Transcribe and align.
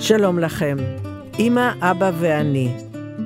שלום 0.00 0.38
לכם, 0.38 0.76
אמא, 1.38 1.70
אבא 1.80 2.10
ואני. 2.20 2.72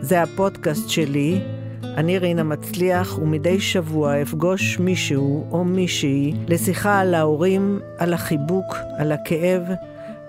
זה 0.01 0.23
הפודקאסט 0.23 0.89
שלי, 0.89 1.41
אני 1.83 2.19
רינה 2.19 2.43
מצליח, 2.43 3.19
ומדי 3.19 3.61
שבוע 3.61 4.23
אפגוש 4.23 4.79
מישהו 4.79 5.47
או 5.51 5.65
מישהי 5.65 6.35
לשיחה 6.49 7.01
על 7.01 7.15
ההורים, 7.15 7.81
על 7.99 8.15
החיבוק, 8.15 8.77
על 8.99 9.13
הכאב 9.13 9.63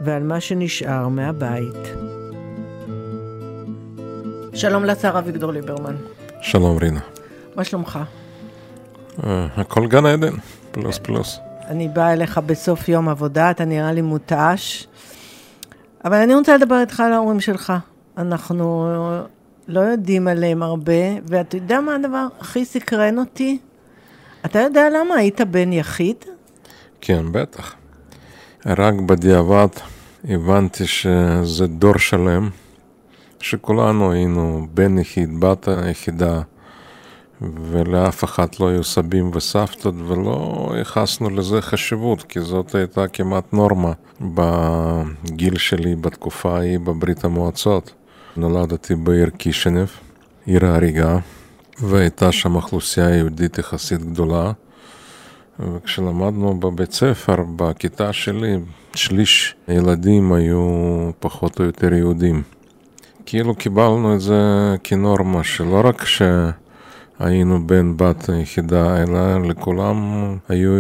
ועל 0.01 0.23
מה 0.23 0.39
שנשאר 0.39 1.07
מהבית. 1.07 1.93
שלום 4.53 4.85
לשר 4.85 5.19
אביגדור 5.19 5.51
ליברמן. 5.51 5.95
שלום 6.41 6.77
רינה. 6.77 7.01
מה 7.55 7.63
שלומך? 7.63 7.99
Uh, 9.19 9.23
הכל 9.57 9.87
גן 9.87 10.05
עדן, 10.05 10.33
פלוס 10.71 10.97
פלוס. 10.97 11.39
אני 11.67 11.87
באה 11.87 12.13
אליך 12.13 12.37
בסוף 12.37 12.89
יום 12.89 13.09
עבודה, 13.09 13.51
אתה 13.51 13.65
נראה 13.65 13.91
לי 13.91 14.01
מותש. 14.01 14.87
אבל 16.05 16.15
אני 16.15 16.35
רוצה 16.35 16.57
לדבר 16.57 16.79
איתך 16.79 16.99
על 16.99 17.13
ההורים 17.13 17.39
שלך. 17.39 17.73
אנחנו 18.17 18.87
לא 19.67 19.79
יודעים 19.79 20.27
עליהם 20.27 20.63
הרבה, 20.63 20.93
ואתה 21.23 21.57
יודע 21.57 21.79
מה 21.79 21.95
הדבר 21.95 22.27
הכי 22.39 22.65
סקרן 22.65 23.17
אותי? 23.19 23.57
אתה 24.45 24.59
יודע 24.59 24.89
למה 24.89 25.15
היית 25.15 25.41
בן 25.41 25.73
יחיד? 25.73 26.15
כן, 27.01 27.31
בטח. 27.31 27.75
רק 28.65 28.93
בדיעבד 28.93 29.67
הבנתי 30.29 30.87
שזה 30.87 31.67
דור 31.67 31.97
שלם, 31.97 32.49
שכולנו 33.39 34.11
היינו 34.11 34.67
בן 34.73 34.97
יחיד, 34.97 35.39
בת 35.39 35.67
יחידה, 35.91 36.41
ולאף 37.41 38.23
אחד 38.23 38.47
לא 38.59 38.67
היו 38.67 38.83
סבים 38.83 39.31
וסבתות, 39.33 39.95
ולא 40.07 40.71
ייחסנו 40.77 41.29
לזה 41.29 41.61
חשיבות, 41.61 42.23
כי 42.23 42.39
זאת 42.39 42.75
הייתה 42.75 43.07
כמעט 43.07 43.53
נורמה 43.53 43.91
בגיל 44.21 45.57
שלי, 45.57 45.95
בתקופה 45.95 46.57
ההיא 46.57 46.79
בברית 46.79 47.23
המועצות. 47.23 47.93
נולדתי 48.37 48.95
בעיר 48.95 49.29
קישינב, 49.29 49.87
עיר 50.45 50.65
ההריגה, 50.65 51.17
והייתה 51.79 52.31
שם 52.31 52.55
אוכלוסייה 52.55 53.09
יהודית 53.09 53.57
יחסית 53.57 54.03
גדולה. 54.03 54.51
וכשלמדנו 55.59 56.59
בבית 56.59 56.91
ספר, 56.91 57.35
בכיתה 57.55 58.13
שלי, 58.13 58.57
שליש 58.95 59.55
ילדים 59.67 60.33
היו 60.33 61.09
פחות 61.19 61.59
או 61.59 61.65
יותר 61.65 61.93
יהודים. 61.93 62.43
כאילו 63.25 63.55
קיבלנו 63.55 64.15
את 64.15 64.21
זה 64.21 64.75
כנורמה, 64.83 65.43
שלא 65.43 65.81
רק 65.83 66.05
שהיינו 67.19 67.67
בן 67.67 67.97
בת 67.97 68.29
יחידה, 68.41 69.03
אלא 69.03 69.41
לכולם 69.47 69.97
היו 70.49 70.71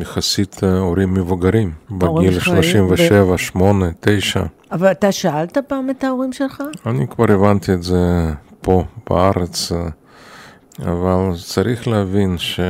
יחסית 0.00 0.64
הורים 0.64 1.14
מבוגרים, 1.14 1.72
בגיל 1.90 2.40
37, 2.40 3.38
8, 3.38 3.86
9. 4.00 4.42
אבל 4.72 4.90
אתה 4.90 5.12
שאלת 5.12 5.58
פעם 5.58 5.90
את 5.90 6.04
ההורים 6.04 6.32
שלך? 6.32 6.62
אני 6.86 7.08
כבר 7.08 7.32
הבנתי 7.32 7.74
את 7.74 7.82
זה 7.82 8.32
פה, 8.60 8.84
בארץ, 9.10 9.72
אבל 10.82 11.30
צריך 11.44 11.88
להבין 11.88 12.38
ש... 12.38 12.60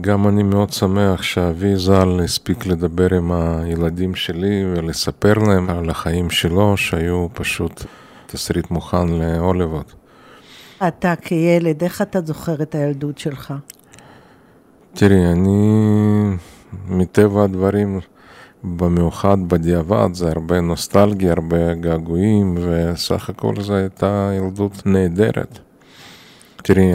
גם 0.00 0.28
אני 0.28 0.42
מאוד 0.42 0.72
שמח 0.72 1.22
שאבי 1.22 1.76
ז"ל 1.76 2.20
הספיק 2.24 2.66
לדבר 2.66 3.14
עם 3.14 3.32
הילדים 3.32 4.14
שלי 4.14 4.64
ולספר 4.72 5.34
להם 5.34 5.70
על 5.70 5.90
החיים 5.90 6.30
שלו, 6.30 6.76
שהיו 6.76 7.26
פשוט 7.32 7.84
תסריט 8.26 8.70
מוכן 8.70 9.08
להוליווד. 9.08 9.84
אתה 10.88 11.16
כילד, 11.16 11.82
איך 11.82 12.02
אתה 12.02 12.20
זוכר 12.20 12.62
את 12.62 12.74
הילדות 12.74 13.18
שלך? 13.18 13.54
תראי, 14.94 15.32
אני 15.32 15.76
מטבע 16.88 17.44
הדברים, 17.44 18.00
במיוחד 18.64 19.36
בדיעבד, 19.48 20.08
זה 20.12 20.28
הרבה 20.28 20.60
נוסטלגיה, 20.60 21.32
הרבה 21.32 21.74
געגועים, 21.74 22.58
וסך 22.60 23.30
הכל 23.30 23.54
זו 23.60 23.74
הייתה 23.74 24.30
ילדות 24.36 24.86
נהדרת. 24.86 25.58
תראי, 26.56 26.90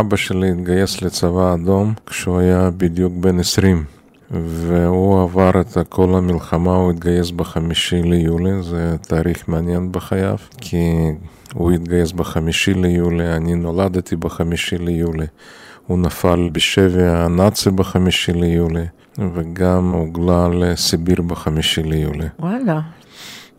אבא 0.00 0.16
שלי 0.16 0.50
התגייס 0.50 1.02
לצבא 1.02 1.50
האדום 1.50 1.94
כשהוא 2.06 2.38
היה 2.38 2.70
בדיוק 2.76 3.12
בן 3.20 3.38
20, 3.38 3.84
והוא 4.30 5.22
עבר 5.22 5.50
את 5.60 5.78
כל 5.88 6.14
המלחמה, 6.14 6.74
הוא 6.76 6.90
התגייס 6.90 7.30
בחמישי 7.30 8.02
ליולי, 8.02 8.62
זה 8.62 8.96
תאריך 9.00 9.48
מעניין 9.48 9.92
בחייו, 9.92 10.36
כי 10.58 11.10
הוא 11.54 11.72
התגייס 11.72 12.12
בחמישי 12.12 12.74
ליולי, 12.74 13.36
אני 13.36 13.54
נולדתי 13.54 14.16
בחמישי 14.16 14.78
ליולי. 14.78 15.26
הוא 15.86 15.98
נפל 15.98 16.50
בשבי 16.52 17.06
הנאצי 17.06 17.70
בחמישי 17.70 18.32
ליולי, 18.32 18.84
וגם 19.34 19.92
הוגלה 19.92 20.48
לסיביר 20.48 21.22
בחמישי 21.22 21.82
ליולי. 21.82 22.26
וואלה. 22.38 22.80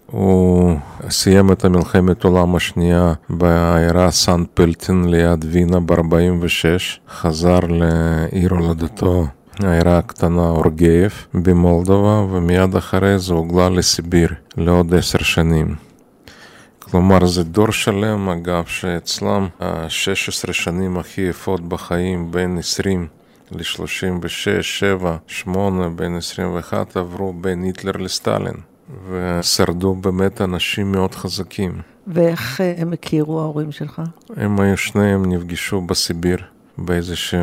הוא 0.06 0.76
סיים 1.10 1.52
את 1.52 1.66
המלחמת 1.66 2.26
העולם 2.26 2.56
השנייה 2.56 3.14
בעיירה 3.30 4.12
סן 4.12 4.44
פלטין 4.54 5.06
ליד 5.10 5.46
וינה 5.50 5.80
ב-46, 5.80 7.00
חזר 7.10 7.60
לעיר 7.60 8.54
הולדתו, 8.54 9.28
העיירה 9.60 9.98
הקטנה 9.98 10.50
אורגייב 10.50 11.26
במולדובה, 11.34 12.26
ומיד 12.32 12.76
אחרי 12.76 13.20
זה 13.20 13.34
הוגלה 13.34 13.70
לסיביר 13.70 14.30
לעוד 14.58 14.94
עשר 14.94 15.20
שנים. 15.24 15.91
כלומר, 16.92 17.26
זה 17.26 17.44
דור 17.44 17.72
שלם, 17.72 18.30
אגב, 18.30 18.66
שאצלם 18.66 19.48
ה-16 19.60 20.54
שנים 20.54 20.98
הכי 20.98 21.22
יפות 21.22 21.62
בחיים, 21.62 22.32
בין 22.32 22.58
20 22.58 23.08
ל-36, 23.52 24.62
7, 24.62 25.18
8, 25.28 25.90
בין 25.90 26.18
21, 26.18 26.98
עברו 26.98 27.34
בין 27.34 27.64
היטלר 27.64 27.92
לסטלין. 27.92 28.54
ושרדו 29.10 29.94
באמת 29.94 30.42
אנשים 30.42 30.92
מאוד 30.92 31.16
חזקים. 31.16 31.82
ואיך 32.08 32.62
אה, 32.62 32.74
הם 32.78 32.94
הכירו 32.94 33.40
ההורים 33.40 33.72
שלך? 33.72 34.02
הם 34.36 34.60
היו 34.60 34.78
שניהם 34.78 35.34
נפגשו 35.34 35.82
בסיביר. 35.82 36.38
באיזושהי 36.78 37.40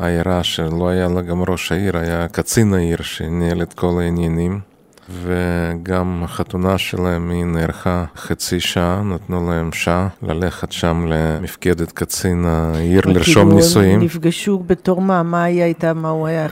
עיירה 0.00 0.44
שלא 0.44 0.88
היה 0.88 1.08
לה 1.08 1.20
גם 1.20 1.42
ראש 1.42 1.72
העיר, 1.72 1.96
היה 1.96 2.28
קצין 2.28 2.74
העיר 2.74 3.02
שניהל 3.02 3.62
את 3.62 3.74
כל 3.74 4.00
העניינים. 4.00 4.60
וגם 5.10 6.20
החתונה 6.24 6.78
שלהם 6.78 7.30
היא 7.30 7.44
נערכה 7.44 8.04
חצי 8.16 8.60
שעה, 8.60 9.02
נתנו 9.02 9.50
להם 9.50 9.72
שעה 9.72 10.08
ללכת 10.22 10.72
שם 10.72 11.06
למפקדת 11.08 11.92
קצין 11.92 12.44
העיר 12.44 13.02
לרשום 13.06 13.52
נישואים. 13.52 13.94
הם 13.94 14.04
נפגשו 14.04 14.58
בתור 14.66 15.00
מה? 15.00 15.22
מה 15.22 15.42
היה 15.44 15.66
איתה? 15.66 15.94
מה 15.94 16.08
הוא 16.08 16.26
היה? 16.26 16.46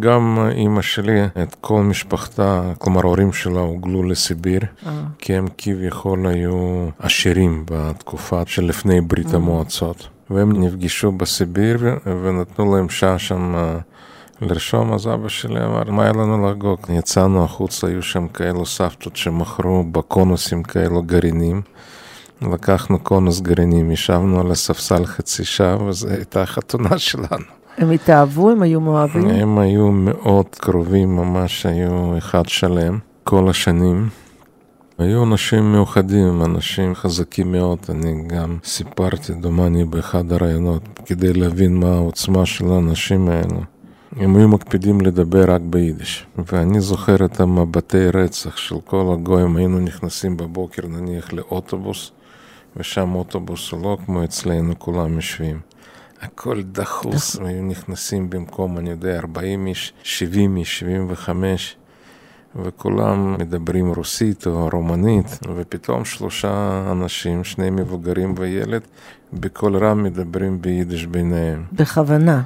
גם 0.00 0.38
אימא 0.50 0.82
שלי, 0.82 1.24
את 1.42 1.56
כל 1.60 1.82
משפחתה, 1.82 2.72
כלומר 2.78 3.00
ההורים 3.00 3.32
שלה 3.32 3.60
הוגלו 3.60 4.02
לסיביר, 4.02 4.60
אה. 4.86 4.92
כי 5.18 5.34
הם 5.34 5.46
כביכול 5.58 6.26
היו 6.26 6.88
עשירים 6.98 7.64
בתקופה 7.70 8.42
שלפני 8.46 9.00
ברית 9.00 9.34
המועצות. 9.34 10.08
והם 10.30 10.64
נפגשו 10.64 11.12
בסיביר 11.12 11.78
ונתנו 12.06 12.76
להם 12.76 12.88
שעה 12.88 13.18
שם 13.18 13.54
לרשום, 14.40 14.92
אז 14.92 15.06
אבא 15.06 15.28
שלי 15.28 15.64
אמר, 15.64 15.90
מה 15.90 16.02
היה 16.02 16.12
לנו 16.12 16.50
לחגוג? 16.50 16.78
יצאנו 16.88 17.44
החוצה, 17.44 17.86
היו 17.86 18.02
שם 18.02 18.28
כאלו 18.28 18.66
סבתות 18.66 19.16
שמכרו 19.16 19.84
בקונוסים 19.92 20.62
כאלו 20.62 21.02
גרעינים. 21.02 21.62
לקחנו 22.42 22.98
קונוס 22.98 23.40
גרעינים, 23.40 23.90
ישבנו 23.90 24.40
על 24.40 24.50
הספסל 24.50 25.06
חצי 25.06 25.44
שעה, 25.44 25.82
וזו 25.82 26.08
הייתה 26.08 26.42
החתונה 26.42 26.98
שלנו. 26.98 27.44
הם 27.78 27.90
התאהבו? 27.90 28.50
הם 28.50 28.62
היו 28.62 28.80
מאוהבים? 28.80 29.28
הם 29.28 29.58
היו 29.58 29.92
מאוד 29.92 30.46
קרובים, 30.50 31.16
ממש 31.16 31.66
היו 31.66 32.18
אחד 32.18 32.48
שלם, 32.48 32.98
כל 33.24 33.50
השנים. 33.50 34.08
היו 34.98 35.24
אנשים 35.24 35.72
מיוחדים, 35.72 36.44
אנשים 36.44 36.94
חזקים 36.94 37.52
מאוד, 37.52 37.78
אני 37.88 38.24
גם 38.26 38.58
סיפרתי, 38.64 39.32
דומני, 39.32 39.84
באחד 39.84 40.32
הראיונות, 40.32 40.82
כדי 41.06 41.32
להבין 41.32 41.76
מה 41.76 41.94
העוצמה 41.94 42.46
של 42.46 42.72
האנשים 42.72 43.28
האלו. 43.28 43.60
הם 44.16 44.36
היו 44.36 44.48
מקפידים 44.48 45.00
לדבר 45.00 45.50
רק 45.50 45.60
ביידיש. 45.60 46.26
ואני 46.52 46.80
זוכר 46.80 47.24
את 47.24 47.40
המבטי 47.40 48.08
רצח 48.14 48.56
של 48.56 48.80
כל 48.84 49.14
הגויים, 49.14 49.56
היינו 49.56 49.78
נכנסים 49.78 50.36
בבוקר 50.36 50.86
נניח 50.86 51.32
לאוטובוס, 51.32 52.10
ושם 52.76 53.14
אוטובוס 53.14 53.72
לא 53.72 53.98
כמו 54.06 54.24
אצלנו, 54.24 54.78
כולם 54.78 55.14
יושבים. 55.14 55.60
הכל 56.20 56.62
דחוס, 56.62 57.36
היו 57.40 57.62
נכנסים 57.62 58.30
במקום, 58.30 58.78
אני 58.78 58.90
יודע, 58.90 59.18
40 59.18 59.66
איש, 59.66 59.92
70 60.02 60.56
איש, 60.56 60.78
75, 60.78 61.76
וכולם 62.56 63.36
מדברים 63.38 63.94
רוסית 63.94 64.46
או 64.46 64.68
רומנית, 64.72 65.38
ופתאום 65.56 66.04
שלושה 66.04 66.82
אנשים, 66.92 67.44
שני 67.44 67.70
מבוגרים 67.70 68.34
וילד, 68.36 68.82
בקול 69.32 69.76
רם 69.76 70.02
מדברים 70.02 70.62
ביידיש 70.62 71.06
ביניהם. 71.06 71.64
בכוונה. 71.72 72.42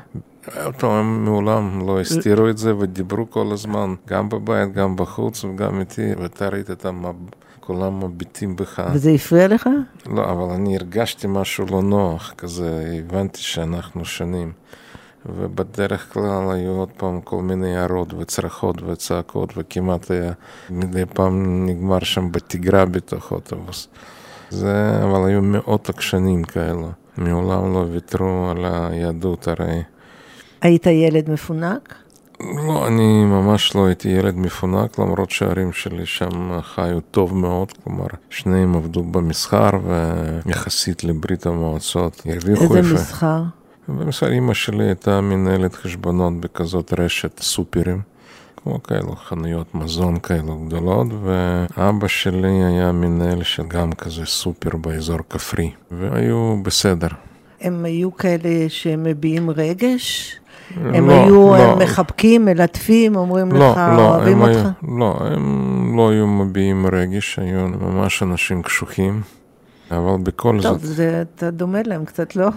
אותו 0.65 0.99
הם 0.99 1.25
מעולם 1.25 1.87
לא 1.87 2.00
הסתירו 2.00 2.49
את 2.49 2.59
זה 2.59 2.77
ודיברו 2.77 3.31
כל 3.31 3.47
הזמן, 3.53 3.94
גם 4.09 4.29
בבית, 4.29 4.73
גם 4.73 4.97
בחוץ 4.97 5.44
וגם 5.44 5.81
איתי, 5.81 6.15
ואתה 6.19 6.49
ראית 6.49 6.71
את 6.71 6.85
המב... 6.85 7.15
כולם 7.61 8.05
מביטים 8.05 8.56
בך. 8.56 8.83
וזה 8.94 9.11
הפריע 9.11 9.49
לך? 9.49 9.69
לא, 10.06 10.31
אבל 10.33 10.55
אני 10.55 10.77
הרגשתי 10.77 11.27
משהו 11.31 11.67
לא 11.71 11.83
נוח 11.83 12.35
כזה, 12.39 12.94
הבנתי 12.99 13.41
שאנחנו 13.41 14.05
שונים. 14.05 14.53
ובדרך 15.27 16.12
כלל 16.12 16.50
היו 16.50 16.71
עוד 16.71 16.88
פעם 16.97 17.21
כל 17.21 17.43
מיני 17.43 17.77
הערות 17.77 18.15
וצרחות 18.15 18.83
וצעקות, 18.83 19.53
וכמעט 19.56 20.11
היה 20.11 20.33
מדי 20.71 21.06
פעם 21.06 21.67
נגמר 21.67 21.99
שם 21.99 22.33
בתגרה 22.33 22.85
בתוך 22.85 23.33
אוטובוס. 23.33 23.88
זה, 24.50 25.00
אבל 25.03 25.29
היו 25.29 25.43
מאות 25.43 25.88
עקשנים 25.88 26.45
כאלו. 26.45 26.91
מעולם 27.17 27.73
לא 27.73 27.87
ויתרו 27.93 28.50
על 28.50 28.65
היהדות 28.65 29.49
הרי. 29.49 29.83
היית 30.62 30.87
ילד 30.87 31.31
מפונק? 31.31 31.94
לא, 32.41 32.87
אני 32.87 33.25
ממש 33.25 33.76
לא 33.76 33.87
הייתי 33.87 34.09
ילד 34.09 34.37
מפונק, 34.37 34.99
למרות 34.99 35.31
שההורים 35.31 35.73
שלי 35.73 36.06
שם 36.06 36.61
חיו 36.62 37.00
טוב 37.11 37.37
מאוד, 37.37 37.73
כלומר, 37.85 38.06
שניהם 38.31 38.76
עבדו 38.76 39.03
במסחר, 39.03 39.70
ויחסית 40.47 41.05
לברית 41.05 41.47
המועצות 41.47 42.23
הרוויחו 42.26 42.76
איזה 42.76 42.94
מסחר? 42.94 43.43
במסחר 43.88 44.32
אימא 44.32 44.55
שלי 44.55 44.85
הייתה 44.85 45.20
מנהלת 45.20 45.75
חשבונות 45.75 46.41
בכזאת 46.41 46.93
רשת 46.99 47.41
סופרים. 47.41 48.00
כמו 48.56 48.82
כאלו 48.82 49.17
חנויות 49.17 49.75
מזון 49.75 50.19
כאלו 50.19 50.59
גדולות, 50.67 51.06
ואבא 51.23 52.09
שלי 52.09 52.64
היה 52.64 52.93
מנהל 52.93 53.43
של 53.43 53.62
גם 53.69 53.93
כזה 53.93 54.26
סופר 54.26 54.76
באזור 54.76 55.19
כפרי, 55.31 55.70
והיו 55.91 56.56
בסדר. 56.62 57.09
הם 57.61 57.85
היו 57.85 58.17
כאלה 58.17 58.69
שמביעים 58.69 59.50
רגש? 59.50 60.37
הם 60.76 61.09
לא, 61.09 61.12
היו 61.12 61.55
לא. 61.56 61.76
מחבקים, 61.76 62.44
מלטפים, 62.44 63.17
אומרים 63.17 63.53
לא, 63.53 63.70
לך, 63.70 63.76
לא, 63.97 64.09
אוהבים 64.09 64.41
אותך? 64.41 64.69
היו, 64.82 64.99
לא, 64.99 65.19
הם 65.20 65.97
לא 65.97 66.11
היו 66.11 66.26
מביעים 66.26 66.87
רגש, 66.93 67.38
היו 67.38 67.69
ממש 67.69 68.23
אנשים 68.23 68.62
קשוחים, 68.62 69.20
אבל 69.91 70.23
בכל 70.23 70.59
טוב, 70.62 70.62
זאת... 70.62 70.81
טוב, 70.81 70.81
זה, 70.85 71.23
אתה 71.37 71.50
דומה 71.50 71.79
להם 71.85 72.05
קצת, 72.05 72.37
לא? 72.37 72.49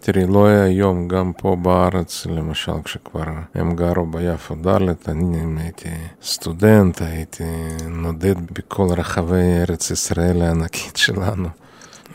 תראי, 0.00 0.26
לא 0.26 0.46
היה 0.46 0.62
היום, 0.64 1.08
גם 1.08 1.32
פה 1.36 1.56
בארץ, 1.62 2.26
למשל, 2.26 2.72
כשכבר 2.84 3.24
הם 3.54 3.76
גרו 3.76 4.06
ביפו 4.06 4.54
ד', 4.54 5.08
אני 5.08 5.62
הייתי 5.62 5.88
סטודנט, 6.22 7.02
הייתי 7.02 7.44
נודד 7.88 8.34
בכל 8.52 8.86
רחבי 8.90 9.60
ארץ 9.60 9.90
ישראל 9.90 10.42
הענקית 10.42 10.96
שלנו. 10.96 11.48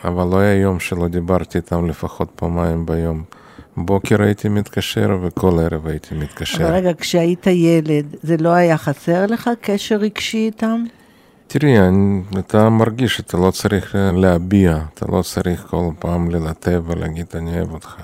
אבל 0.03 0.27
לא 0.27 0.39
היה 0.39 0.55
יום 0.55 0.79
שלא 0.79 1.07
דיברתי 1.07 1.57
איתם 1.57 1.87
לפחות 1.87 2.29
פעמיים 2.35 2.85
ביום. 2.85 3.23
בוקר 3.85 4.21
הייתי 4.21 4.49
מתקשר 4.49 5.17
וכל 5.21 5.59
ערב 5.59 5.87
הייתי 5.87 6.15
מתקשר. 6.15 6.65
אבל 6.65 6.73
רגע, 6.73 6.91
כשהיית 6.97 7.47
ילד, 7.47 8.15
זה 8.23 8.37
לא 8.37 8.49
היה 8.49 8.77
חסר 8.77 9.25
לך 9.25 9.49
קשר 9.61 9.95
רגשי 9.95 10.37
איתם? 10.37 10.83
תראי, 11.47 11.75
אתה 12.39 12.69
מרגיש 12.69 13.15
שאתה 13.17 13.37
לא 13.37 13.51
צריך 13.51 13.95
להביע, 14.13 14.79
אתה 14.93 15.05
לא 15.11 15.21
צריך 15.21 15.65
כל 15.69 15.89
פעם 15.99 16.29
ללטב 16.31 16.83
ולהגיד 16.87 17.25
אני 17.35 17.57
אוהב 17.57 17.73
אותך. 17.73 17.95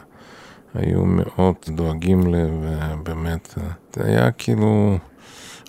היו 0.76 1.06
מאוד 1.06 1.56
דואגים 1.70 2.34
לי, 2.36 2.42
ובאמת, 2.44 3.54
זה 3.96 4.06
היה 4.06 4.32
כאילו 4.32 4.98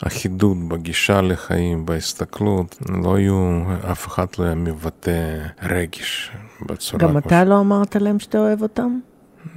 אחידות 0.07 0.69
בגישה 0.69 1.21
לחיים, 1.21 1.87
בהסתכלות. 1.87 2.77
לא 2.89 3.17
היו, 3.17 3.63
אף 3.93 4.07
אחד 4.07 4.27
לא 4.39 4.45
היה 4.45 4.55
מבטא 4.55 5.43
רגש 5.63 6.31
בצורה... 6.67 7.03
גם 7.03 7.19
אתה 7.19 7.45
לא 7.45 7.61
אמרת 7.61 7.97
להם 7.97 8.19
שאתה 8.19 8.39
אוהב 8.39 8.63
אותם? 8.63 8.99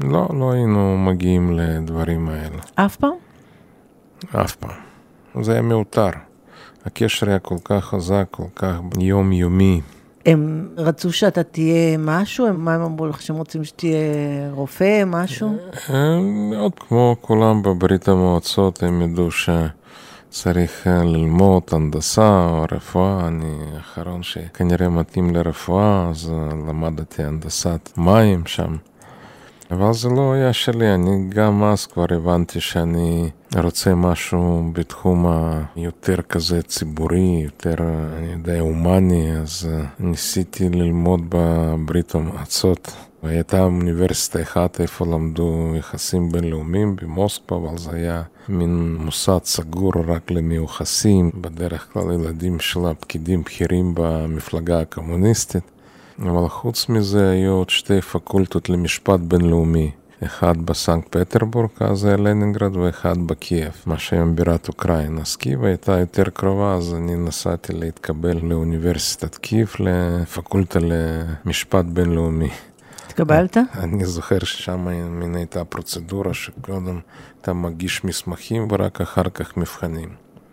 לא, 0.04 0.28
לא 0.40 0.52
היינו 0.52 0.98
מגיעים 0.98 1.52
לדברים 1.52 2.30
האלה. 2.30 2.58
אף 2.76 2.96
פעם? 2.96 3.14
אף 4.36 4.56
פעם. 4.56 4.72
זה 5.44 5.52
היה 5.52 5.62
מיותר. 5.62 6.10
הקשר 6.86 7.30
היה 7.30 7.40
כל 7.40 7.56
כך 7.64 7.86
חזק, 7.86 8.28
כל 8.32 8.44
כך 8.56 8.76
יומיומי. 9.00 9.82
הם 10.26 10.70
רצו 10.78 11.14
שאתה 11.14 11.44
תהיה 11.44 11.98
משהו? 11.98 12.54
מה 12.54 12.76
הם 12.76 12.82
אמרו 12.82 13.08
לך, 13.08 13.22
שהם 13.22 13.36
רוצים 13.36 13.64
שתהיה 13.64 14.02
רופא, 14.52 15.04
משהו? 15.06 15.56
עוד 16.58 16.74
כמו 16.80 17.16
כולם 17.22 17.64
בברית 17.64 18.08
המועצות, 18.08 18.84
הם 18.84 19.02
ידעו 19.02 19.30
שצריך 19.32 20.88
ללמוד 20.88 21.64
הנדסה 21.72 22.48
או 22.50 22.66
רפואה. 22.72 23.28
אני 23.28 23.56
האחרון 23.76 24.24
שכנראה 24.24 24.90
מתאים 24.90 25.36
לרפואה, 25.36 26.08
אז 26.10 26.34
למדתי 26.68 27.24
הנדסת 27.24 27.90
מים 27.98 28.46
שם. 28.46 28.76
אבל 29.72 29.94
זה 29.94 30.10
לא 30.10 30.34
היה 30.34 30.54
שלי, 30.54 30.94
אני 30.94 31.30
גם 31.30 31.64
אז 31.64 31.86
כבר 31.86 32.06
הבנתי 32.10 32.62
שאני 32.62 33.30
רוצה 33.64 33.96
משהו 33.96 34.70
בתחום 34.74 35.26
היותר 35.76 36.22
כזה 36.22 36.62
ציבורי, 36.62 37.42
יותר, 37.44 37.76
אני 38.18 38.32
יודע, 38.32 38.60
הומני, 38.60 39.38
אז 39.38 39.70
אה, 39.72 39.86
ניסיתי 40.00 40.70
ללמוד 40.70 41.22
בברית 41.30 42.16
המועצות. 42.16 42.92
והייתה 43.24 43.64
אוניברסיטה 43.64 44.42
אחת 44.42 44.82
איפה 44.82 45.06
למדו 45.06 45.74
יחסים 45.78 46.32
בינלאומיים 46.32 46.96
במוסקבה, 46.96 47.58
אבל 47.58 47.78
זה 47.78 47.92
היה 47.92 48.24
מין 48.50 48.96
מוסד 49.00 49.40
סגור 49.44 49.92
רק 50.08 50.32
למיוחסים, 50.32 51.32
בדרך 51.42 51.94
כלל 51.94 52.12
ילדים 52.14 52.60
של 52.60 52.86
הפקידים 52.86 53.42
בכירים 53.42 53.92
במפלגה 53.96 54.80
הקומוניסטית. 54.80 55.64
אבל 56.22 56.50
חוץ 56.50 56.90
מזה 56.90 57.30
היו 57.30 57.52
עוד 57.52 57.70
שתי 57.70 58.02
פקולטות 58.02 58.70
למשפט 58.70 59.20
בינלאומי. 59.20 59.92
אחד 60.24 60.66
בסנט 60.66 61.16
פטרבורג, 61.16 61.70
אז 61.80 62.06
היה 62.06 62.18
לנינגרד, 62.18 62.76
ואחד 62.76 63.18
בקייב, 63.28 63.72
מה 63.86 64.00
שהיום 64.00 64.36
בירת 64.36 64.68
אוקראינה. 64.68 65.22
אז 65.22 65.36
קייב 65.36 65.64
הייתה 65.64 66.00
יותר 66.00 66.24
קרובה, 66.24 66.74
אז 66.74 66.94
אני 66.94 67.16
נסעתי 67.16 67.74
להתקבל 67.74 68.38
לאוניברסיטת 68.44 69.36
קייב, 69.36 69.76
לפקולטה 69.80 70.80
למשפט 70.80 71.86
בינלאומי. 71.86 72.50
התקבלת? 73.08 73.58
אני 73.84 74.06
זוכר 74.06 74.40
ששם 74.40 74.88
מין 75.10 75.36
הייתה 75.36 75.66
פרוצדורה 75.66 76.34
שקודם 76.34 77.00
אתה 77.42 77.54
מגיש 77.54 78.04
מסמכים 78.04 78.68
ורק 78.72 79.02
אחר 79.02 79.30
כך 79.34 79.58
מבחנים. 79.58 80.10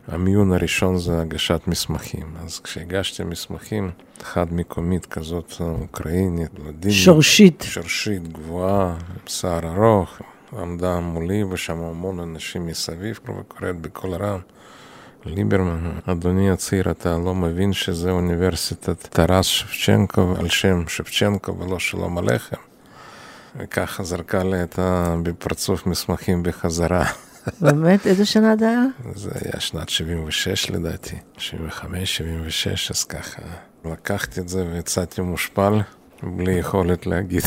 המיון 0.09 0.53
הראשון 0.53 0.99
זה 0.99 1.21
הגשת 1.21 1.61
מסמכים. 1.67 2.27
אז 2.45 2.59
כשהגשתי 2.59 3.25
מסמכים, 3.25 3.91
אחת 4.23 4.53
מקומית 4.53 5.07
כזאת 5.07 5.53
אוקראינית, 5.61 6.51
לדיני, 6.67 6.95
שורשית. 6.95 7.65
שורשית, 7.69 8.33
גבוהה, 8.33 8.97
שיער 9.27 9.77
ארוך, 9.77 10.19
עמדה 10.59 11.01
מולי 11.01 11.45
ושם 11.45 11.79
המון 11.79 12.21
אנשים 12.21 12.67
מסביב, 12.67 13.19
וקוראת 13.39 13.81
בקול 13.81 14.15
רם. 14.15 14.39
ליברמן, 15.25 15.91
אדוני 16.07 16.51
הצעיר, 16.51 16.91
אתה 16.91 17.19
לא 17.25 17.35
מבין 17.35 17.73
שזה 17.73 18.11
אוניברסיטת 18.11 19.07
טרס 19.07 19.47
שבצ'נקו 19.47 20.35
על 20.39 20.49
שם 20.49 20.89
שבצ'נקו 20.89 21.59
ולא 21.59 21.79
שלום 21.79 22.19
עליכם? 22.19 22.57
וככה 23.57 24.05
זרקה 24.05 24.43
לי 24.43 24.63
את 24.63 24.79
בפרצוף 25.23 25.87
מסמכים 25.87 26.43
בחזרה. 26.43 27.05
באמת? 27.61 28.07
איזה 28.07 28.27
שנה 28.27 28.57
זה 28.57 28.69
היה? 28.69 28.85
זה 29.15 29.31
היה 29.35 29.61
שנת 29.61 29.89
76 29.89 30.71
לדעתי, 30.71 31.17
75, 31.39 32.17
76, 32.17 32.91
אז 32.91 33.05
ככה. 33.05 33.43
לקחתי 33.85 34.41
את 34.41 34.49
זה 34.49 34.67
ויצאתי 34.73 35.21
מושפל, 35.21 35.81
בלי 36.23 36.53
יכולת 36.53 37.07
להגיד 37.07 37.43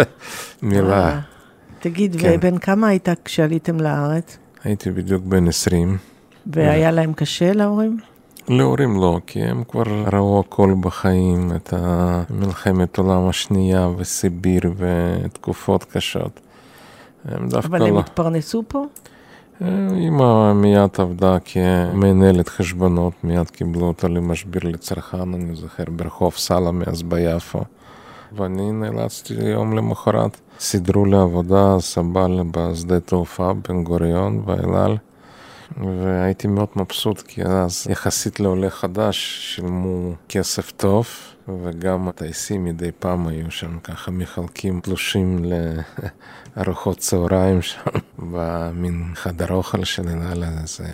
מילה. 0.62 1.20
תגיד, 1.80 2.16
כן. 2.20 2.34
ובן 2.36 2.58
כמה 2.58 2.88
היית 2.88 3.08
כשעליתם 3.24 3.80
לארץ? 3.80 4.38
הייתי 4.64 4.90
בדיוק 4.90 5.24
בן 5.24 5.48
20. 5.48 5.98
והיה 6.46 6.90
להם 6.90 7.12
קשה 7.12 7.52
להורים? 7.52 7.98
להורים 8.48 9.00
לא, 9.00 9.20
כי 9.26 9.42
הם 9.42 9.64
כבר 9.64 10.04
ראו 10.12 10.40
הכל 10.40 10.74
בחיים, 10.80 11.52
את 11.56 11.74
מלחמת 12.30 12.98
העולם 12.98 13.28
השנייה 13.28 13.88
וסיביר 13.96 14.62
ותקופות 14.76 15.84
קשות. 15.84 16.40
הם 17.24 17.48
דווקא 17.48 17.66
אבל 17.66 17.82
הם 17.82 17.94
לא... 17.94 18.00
התפרנסו 18.00 18.62
פה? 18.68 18.84
אמא 19.62 20.52
מיד 20.52 20.90
עבדה 20.98 21.36
כמנהלת 21.44 22.48
חשבונות, 22.48 23.12
מיד 23.24 23.50
קיבלו 23.50 23.86
אותה 23.86 24.08
למשביר 24.08 24.62
לצרכן, 24.64 25.34
אני 25.34 25.56
זוכר, 25.56 25.84
ברחוב 25.88 26.34
סלאמי 26.36 26.84
אז 26.86 27.02
ביפו. 27.02 27.60
ואני 28.32 28.72
נאלצתי 28.72 29.34
יום 29.34 29.76
למחרת, 29.76 30.40
סידרו 30.60 31.04
לי 31.04 31.16
עבודה 31.16 31.76
סבל 31.80 32.40
בשדה 32.50 33.00
תעופה 33.00 33.52
בן 33.68 33.84
גוריון 33.84 34.42
ואלעל. 34.44 34.96
והייתי 35.76 36.48
מאוד 36.48 36.68
מבסוט, 36.76 37.22
כי 37.22 37.42
אז 37.42 37.86
יחסית 37.90 38.40
לעולה 38.40 38.70
חדש 38.70 39.38
שילמו 39.54 40.12
כסף 40.28 40.70
טוב, 40.70 41.06
וגם 41.48 42.08
הטייסים 42.08 42.64
מדי 42.64 42.90
פעם 42.98 43.26
היו 43.26 43.50
שם 43.50 43.78
ככה 43.78 44.10
מחלקים 44.10 44.80
תלושים 44.80 45.44
לארוחות 46.56 46.98
צהריים 46.98 47.62
שם, 47.62 47.80
במין 48.32 49.04
חדר 49.14 49.52
אוכל 49.52 49.84
של 49.84 50.08
אל 50.08 50.44
הזה. 50.44 50.84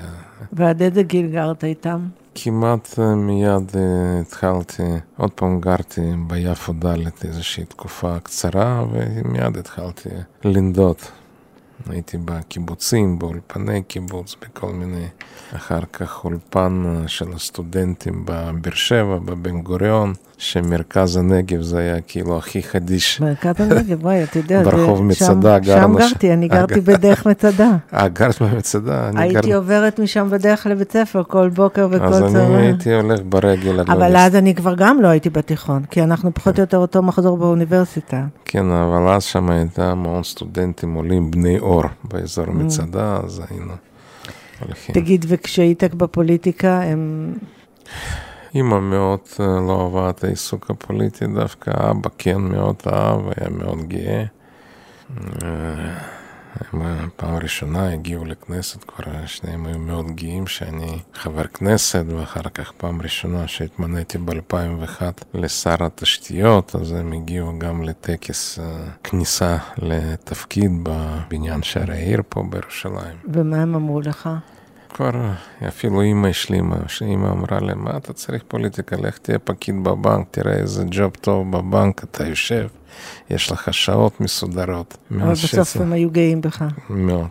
ועד 0.52 0.83
איזה 0.83 1.02
גיל 1.02 1.26
גרת 1.26 1.64
איתם? 1.64 2.09
כמעט 2.35 2.99
אה, 2.99 3.14
מיד 3.14 3.76
אה, 3.76 4.21
התחלתי, 4.21 4.83
עוד 5.16 5.30
פעם 5.30 5.61
גרתי 5.61 6.12
ביפו 6.26 6.73
ד' 6.73 7.25
איזושהי 7.25 7.64
תקופה 7.64 8.21
קצרה, 8.23 8.85
ומיד 8.92 9.57
התחלתי 9.57 10.09
לנדוד. 10.45 10.97
הייתי 11.88 12.19
בקיבוצים, 12.25 13.19
באולפני 13.19 13.83
קיבוץ, 13.83 14.37
בכל 14.42 14.73
מיני, 14.73 15.07
אחר 15.57 15.80
כך 15.92 16.25
אולפן 16.25 17.04
של 17.07 17.33
הסטודנטים 17.33 18.25
בבאר 18.25 18.75
שבע, 18.75 19.19
בבן 19.19 19.62
גוריון, 19.62 20.14
שמרכז 20.40 21.16
הנגב 21.16 21.62
זה 21.62 21.78
היה 21.78 22.00
כאילו 22.00 22.38
הכי 22.38 22.62
חדיש. 22.62 23.20
מרכז 23.20 23.54
הנגב, 23.59 24.04
וואי, 24.04 24.23
אתה 24.23 24.38
יודע, 24.38 24.62
ברחוב 24.62 25.02
מצדה 25.02 25.59
גרנו 25.59 25.99
שם 25.99 26.09
גרתי, 26.09 26.32
אני 26.32 26.49
גרתי 26.49 26.80
בדרך 26.80 27.26
מצדה. 27.26 27.70
אה, 27.94 28.09
גרת 28.09 28.42
במצדה? 28.42 29.11
הייתי 29.16 29.52
עוברת 29.54 29.99
משם 29.99 30.28
בדרך 30.30 30.66
לבית 30.66 30.92
ספר 30.92 31.23
כל 31.28 31.49
בוקר 31.49 31.88
וכל 31.90 32.04
אז 32.04 32.23
אני 32.23 32.32
צהריים. 32.32 32.54
הייתי 32.54 32.94
הולך 32.94 33.20
ברגל. 33.28 33.80
אבל. 33.80 34.16
אז 34.16 34.37
אני 34.37 34.54
כבר 34.54 34.75
גם 34.75 35.02
לא 35.02 35.09
הייתי 35.09 35.30
בתיכון, 35.30 35.82
כי 35.90 36.02
אנחנו 36.02 36.35
פחות 36.35 36.56
או 36.56 36.61
יותר 36.61 36.76
אותו 36.76 37.02
מחזור 37.02 37.37
באוניברסיטה. 37.37 38.25
כן, 38.44 38.66
אבל 38.70 39.09
אז 39.09 39.23
שם 39.23 39.50
הייתה 39.50 39.90
המון 39.90 40.23
סטודנטים 40.23 40.94
עולים 40.94 41.30
בני 41.30 41.59
אור 41.59 41.82
באזור 42.04 42.47
Mm. 42.47 42.50
מצדה, 42.50 43.20
אז 43.25 43.42
היינו 43.50 43.73
הולכים. 44.61 44.94
תגיד, 44.94 45.25
וכשהיית 45.28 45.85
בפוליטיקה, 45.94 46.80
הם... 46.82 47.32
אמא 48.54 48.80
מאוד 48.80 49.21
אה, 49.40 49.47
לא 49.47 49.83
אהבה 49.85 50.11
את 50.11 50.25
העיסוק 50.25 50.71
הפוליטי 50.71 51.26
דווקא, 51.26 51.71
אבא 51.90 52.11
כן 52.19 52.38
מאוד 52.38 52.76
אהב, 52.92 53.21
היה 53.37 53.50
מאוד 53.50 53.88
גאה. 53.88 54.25
אה, 55.42 55.49
אה, 56.75 57.04
פעם 57.16 57.35
ראשונה 57.37 57.92
הגיעו 57.92 58.25
לכנסת, 58.25 58.85
כבר 58.85 59.26
שניהם 59.26 59.66
היו 59.66 59.78
מאוד 59.78 60.07
גאים 60.07 60.47
שאני 60.47 60.99
חבר 61.14 61.47
כנסת, 61.47 62.04
ואחר 62.09 62.42
כך 62.54 62.73
פעם 62.73 63.02
ראשונה 63.02 63.49
שהתמניתי 63.49 64.19
ב-2001 64.19 65.02
לשר 65.35 65.85
התשתיות, 65.85 66.76
אז 66.76 66.92
הם 66.92 67.12
הגיעו 67.12 67.59
גם 67.59 67.83
לטקס 67.83 68.59
כניסה 69.04 69.57
לתפקיד 69.78 70.71
בבניין 70.83 71.62
שערי 71.62 71.95
העיר 71.95 72.23
פה 72.28 72.45
בירושלים. 72.50 73.16
ומה 73.33 73.62
הם 73.62 73.75
אמרו 73.75 74.00
לך? 74.00 74.28
כבר 74.94 75.11
אה, 75.14 75.68
אפילו 75.68 76.00
אימא 76.02 76.26
השלימה, 76.26 76.76
שאימא 76.87 77.28
אמרה 77.28 77.61
לי, 77.61 77.75
מה 77.75 77.97
אתה 77.97 78.12
צריך 78.12 78.42
פוליטיקה, 78.49 78.97
לך 78.97 79.18
תהיה 79.18 79.38
פקיד 79.38 79.85
בבנק, 79.85 80.26
תראה 80.30 80.52
איזה 80.52 80.85
ג'וב 80.90 81.11
טוב 81.20 81.56
בבנק, 81.56 82.04
אתה 82.04 82.26
יושב, 82.26 82.68
יש 83.30 83.52
לך 83.52 83.75
שעות 83.75 84.20
מסודרות. 84.20 84.97
אבל 85.11 85.32
בסוף 85.32 85.76
הם 85.76 85.92
היו 85.92 86.11
גאים 86.11 86.40
בך. 86.40 86.64
מאוד. 86.90 87.30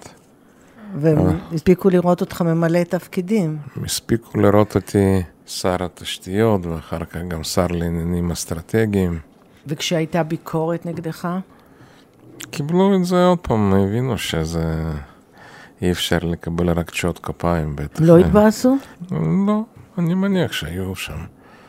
והם 0.96 1.40
הספיקו 1.54 1.90
לראות 1.90 2.22
אותך 2.22 2.42
ממלא 2.42 2.84
תפקידים. 2.84 3.58
הם 3.76 3.84
הספיקו 3.84 4.40
לראות 4.40 4.76
אותי 4.76 5.22
שר 5.46 5.84
התשתיות, 5.84 6.66
ואחר 6.66 7.06
כך 7.06 7.18
גם 7.28 7.44
שר 7.44 7.68
לעניינים 7.68 8.32
אסטרטגיים. 8.32 9.20
וכשהייתה 9.68 10.24
ביקורת 10.24 10.86
נגדך? 10.86 11.28
קיבלו 12.52 12.96
את 12.96 13.06
זה 13.06 13.26
עוד 13.26 13.40
פעם, 13.40 13.74
הבינו 13.74 14.18
שזה... 14.18 14.92
אי 15.82 15.92
אפשר 15.92 16.18
לקבל 16.22 16.70
רק 16.70 16.92
תשואות 16.92 17.20
כפיים, 17.20 17.76
בטח. 17.76 18.02
לא 18.02 18.18
התבאסו? 18.18 18.78
לא, 19.48 19.64
אני 19.98 20.14
מניח 20.14 20.52
שהיו 20.52 20.96
שם. 20.96 21.18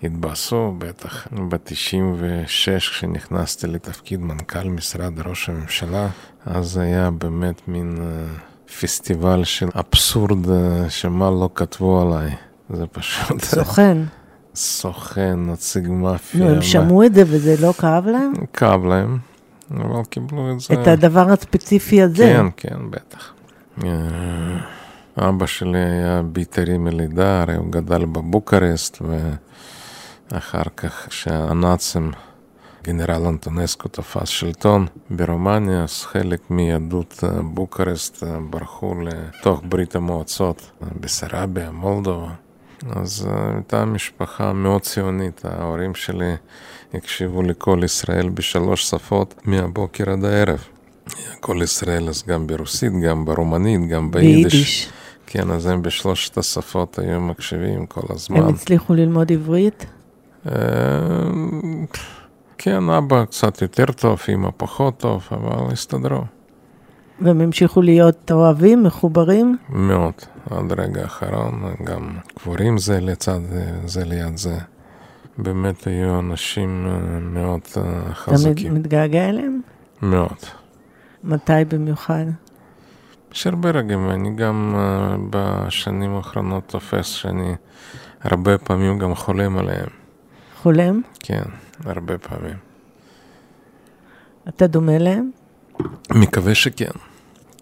התבאסו 0.02 0.75
בטח. 0.79 1.29
ב-96 1.49 2.79
כשנכנסתי 2.79 3.67
לתפקיד 3.67 4.21
מנכ"ל 4.21 4.69
משרד 4.69 5.21
ראש 5.26 5.49
הממשלה, 5.49 6.09
אז 6.47 6.76
היה 6.76 7.11
באמת 7.11 7.69
מין 7.69 7.99
uh, 7.99 8.71
פסטיבל 8.81 9.45
של 9.45 9.69
אבסורד 9.75 10.47
uh, 10.47 10.50
שמה 10.88 11.31
לא 11.31 11.49
כתבו 11.55 12.02
עליי. 12.02 12.31
זה 12.71 12.87
פשוט 12.87 13.40
סוכן. 13.45 13.99
סוכן, 14.55 15.50
נציג 15.50 15.88
מאפיה. 15.88 16.45
נו, 16.45 16.50
הם 16.50 16.62
שמעו 16.62 17.05
את 17.05 17.14
זה 17.14 17.23
וזה 17.26 17.67
לא 17.67 17.73
כאב 17.73 18.07
להם? 18.07 18.33
כאב 18.52 18.85
להם, 18.85 19.19
אבל 19.71 20.05
קיבלו 20.11 20.52
את 20.52 20.61
זה. 20.61 20.75
את 20.75 20.87
הדבר 20.87 21.33
הספציפי 21.33 22.02
הזה? 22.02 22.25
כן, 22.25 22.47
כן, 22.57 22.90
בטח. 22.90 23.33
אה, 23.84 25.28
אבא 25.28 25.46
שלי 25.46 25.78
היה 25.78 26.22
בית"רי 26.22 26.78
מלידה, 26.78 27.42
הרי 27.42 27.56
הוא 27.56 27.72
גדל 27.72 28.04
בבוקרשט, 28.04 28.99
ואחר 30.30 30.62
כך 30.76 31.08
כשהנאצים, 31.08 32.12
גנרל 32.82 33.26
אנטונסקו 33.26 33.88
תפס 33.88 34.28
שלטון 34.28 34.87
ברומניה, 35.10 35.82
אז 35.82 36.02
חלק 36.02 36.50
מיהדות 36.50 37.25
אה, 37.25 37.42
בוקרשט 37.42 38.22
אה, 38.22 38.38
ברחו 38.50 38.94
לתוך 39.00 39.62
ברית 39.68 39.96
המועצות, 39.96 40.70
בסרביה, 41.00 41.70
מולדובה. 41.70 42.32
אז 42.96 43.28
הייתה 43.54 43.84
משפחה 43.84 44.52
מאוד 44.52 44.82
ציונית, 44.82 45.44
ההורים 45.44 45.94
שלי 45.94 46.34
הקשיבו 46.94 47.42
לכל 47.42 47.80
ישראל 47.84 48.28
בשלוש 48.28 48.90
שפות 48.90 49.34
מהבוקר 49.44 50.10
עד 50.10 50.25
הערב. 50.25 50.64
כל 51.40 51.61
ישראל, 51.62 52.09
אז 52.09 52.23
גם 52.26 52.47
ברוסית, 52.47 52.93
גם 53.07 53.25
ברומנית, 53.25 53.88
גם 53.88 54.11
ביידיש. 54.11 54.52
ביידיש. 54.52 54.90
כן, 55.26 55.50
אז 55.50 55.67
הם 55.67 55.83
בשלושת 55.83 56.38
השפות 56.38 56.99
היו 56.99 57.21
מקשיבים 57.21 57.87
כל 57.87 58.00
הזמן. 58.11 58.37
הם 58.37 58.49
הצליחו 58.49 58.95
ללמוד 58.95 59.33
עברית? 59.33 59.87
אה, 60.47 60.52
כן, 62.59 62.90
אבא 62.90 63.25
קצת 63.25 63.62
יותר 63.62 63.85
טוב, 63.85 64.21
אמא 64.35 64.49
פחות 64.57 64.99
טוב, 64.99 65.29
אבל 65.31 65.73
הסתדרו. 65.73 66.21
והם 67.21 67.40
המשיכו 67.40 67.83
להיות 67.83 68.31
אוהבים, 68.31 68.83
מחוברים? 68.83 69.57
מאוד, 69.69 70.14
עד 70.50 70.81
רגע 70.81 71.02
האחרון, 71.02 71.75
גם 71.85 72.17
קבורים 72.35 72.79
זה 72.79 73.00
לצד 73.00 73.40
זה 73.85 74.05
ליד 74.05 74.37
זה. 74.37 74.59
באמת 75.38 75.87
היו 75.87 76.19
אנשים 76.19 76.87
אה, 76.87 77.19
מאוד 77.21 77.61
אה, 77.76 77.83
אתה 77.83 78.14
חזקים. 78.14 78.75
מתגעגע 78.75 79.29
אליהם? 79.29 79.61
מאוד. 80.02 80.60
מתי 81.24 81.64
במיוחד? 81.68 82.24
יש 83.32 83.46
הרבה 83.46 83.70
רגעים, 83.70 84.10
אני 84.10 84.36
גם 84.36 84.74
uh, 84.74 85.18
בשנים 85.30 86.14
האחרונות 86.14 86.62
תופס 86.66 87.06
שאני 87.06 87.54
הרבה 88.20 88.58
פעמים 88.58 88.98
גם 88.98 89.14
חולם 89.14 89.58
עליהם. 89.58 89.86
חולם? 90.56 91.00
כן, 91.20 91.42
הרבה 91.84 92.18
פעמים. 92.18 92.56
אתה 94.48 94.66
דומה 94.66 94.98
להם? 94.98 95.30
מקווה 96.10 96.54
שכן. 96.54 96.90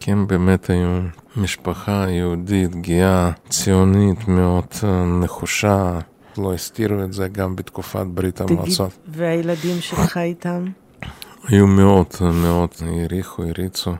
כן, 0.00 0.26
באמת 0.26 0.70
היו 0.70 1.00
משפחה 1.36 2.06
יהודית, 2.08 2.74
גאה, 2.76 3.30
ציונית, 3.48 4.28
מאוד 4.28 4.64
אה, 4.84 5.04
נחושה. 5.04 5.98
לא 6.38 6.54
הסתירו 6.54 7.04
את 7.04 7.12
זה 7.12 7.28
גם 7.28 7.56
בתקופת 7.56 8.06
ברית 8.06 8.40
המועצות. 8.40 8.98
והילדים 9.08 9.80
שלך 9.80 10.16
איתם? 10.16 10.64
היו 11.46 11.66
מאוד 11.66 12.06
מאוד 12.20 12.68
העריכו, 12.80 13.42
הריצו. 13.42 13.94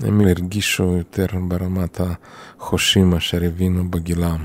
הם 0.00 0.20
הרגישו 0.20 0.96
יותר 0.96 1.26
ברמת 1.48 2.00
החושים 2.00 3.14
אשר 3.14 3.44
הבינו 3.44 3.90
בגילם. 3.90 4.44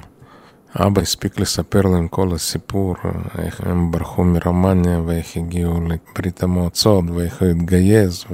אבא 0.75 1.01
הספיק 1.01 1.39
לספר 1.39 1.81
להם 1.81 2.07
כל 2.07 2.29
הסיפור, 2.35 2.95
איך 3.37 3.61
הם 3.63 3.91
ברחו 3.91 4.23
מרומניה 4.23 5.01
ואיך 5.05 5.37
הגיעו 5.37 5.79
לברית 5.81 6.43
המועצות 6.43 7.05
ואיך 7.09 7.41
הוא 7.41 7.49
התגייס 7.49 8.25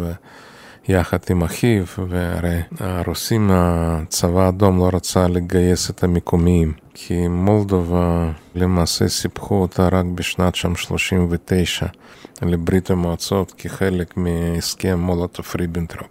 ויחד 0.88 1.18
עם 1.30 1.44
אחיו, 1.44 1.84
והרי 2.10 2.62
הרוסים, 2.80 3.50
הצבא 3.54 4.46
האדום 4.46 4.78
לא 4.78 4.90
רצה 4.94 5.28
לגייס 5.28 5.90
את 5.90 6.04
המקומיים, 6.04 6.74
כי 6.94 7.28
מולדובה 7.28 8.32
למעשה 8.56 9.08
סיפחו 9.08 9.56
אותה 9.62 9.88
רק 9.88 10.06
בשנת 10.06 10.56
שם 10.56 10.76
39 10.76 11.86
לברית 12.42 12.90
המועצות 12.90 13.54
כחלק 13.58 14.18
מהסכם 14.18 15.00
מולוטוב 15.00 15.46
ריבנטרופ, 15.60 16.08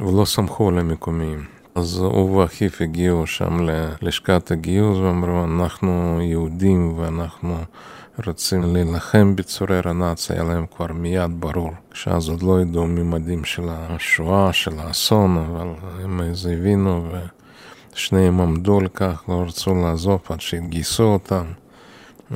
ולא 0.00 0.24
סמכו 0.24 0.68
על 0.68 0.78
המקומיים. 0.78 1.44
אז 1.74 1.98
הוא 1.98 2.36
ואחיו 2.36 2.70
הגיעו 2.80 3.26
שם 3.26 3.60
ללשכת 3.60 4.50
הגיוס 4.50 4.98
ואמרו, 4.98 5.44
אנחנו 5.44 6.18
יהודים 6.22 6.98
ואנחנו 6.98 7.56
רוצים 8.26 8.74
להילחם 8.74 9.36
בצורר 9.36 9.88
הנאצי, 9.88 10.32
היה 10.32 10.42
להם 10.42 10.66
כבר 10.76 10.92
מיד 10.92 11.30
ברור, 11.40 11.70
כשאז 11.90 12.28
עוד 12.28 12.42
לא 12.42 12.60
ידעו 12.60 12.86
ממדים 12.86 13.44
של 13.44 13.68
השואה, 13.68 14.52
של 14.52 14.78
האסון, 14.78 15.36
אבל 15.36 15.68
הם 16.02 16.20
אז 16.20 16.46
הבינו 16.46 17.08
ושניהם 17.94 18.40
עמדו 18.40 18.80
על 18.80 18.88
כך, 18.88 19.24
לא 19.28 19.44
רצו 19.46 19.74
לעזוב 19.74 20.20
עד 20.28 20.40
שהתגייסו 20.40 21.04
אותם. 21.04 21.44